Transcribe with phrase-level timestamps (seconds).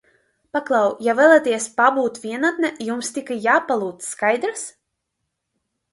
[0.55, 4.65] Paklau, ja vēlaties pabūt vienatnē, jums tikai jāpalūdz, skaidrs?